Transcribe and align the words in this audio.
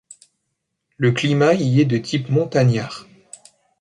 Le 0.97 1.11
climat 1.11 1.53
y 1.53 1.79
est 1.79 1.85
de 1.85 1.99
type 1.99 2.29
montagnard. 2.29 3.05